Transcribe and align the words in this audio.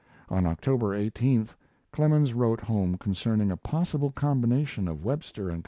On 0.29 0.47
October 0.47 0.95
18 0.95 1.49
Clemens 1.91 2.33
wrote 2.33 2.61
home 2.61 2.97
concerning 2.97 3.51
a 3.51 3.57
possible 3.57 4.09
combination 4.09 4.87
of 4.87 5.05
Webster 5.05 5.49
& 5.49 5.59
Co. 5.59 5.59